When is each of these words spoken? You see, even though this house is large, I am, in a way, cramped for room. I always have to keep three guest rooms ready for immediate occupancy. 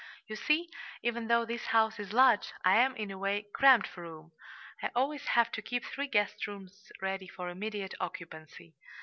You 0.25 0.35
see, 0.35 0.67
even 1.03 1.27
though 1.27 1.45
this 1.45 1.67
house 1.67 1.99
is 1.99 2.11
large, 2.11 2.53
I 2.65 2.77
am, 2.77 2.95
in 2.95 3.11
a 3.11 3.19
way, 3.19 3.45
cramped 3.53 3.85
for 3.85 4.01
room. 4.01 4.31
I 4.81 4.89
always 4.95 5.23
have 5.27 5.51
to 5.51 5.61
keep 5.61 5.85
three 5.85 6.07
guest 6.07 6.47
rooms 6.47 6.91
ready 7.03 7.27
for 7.27 7.49
immediate 7.49 7.93
occupancy. 7.99 8.73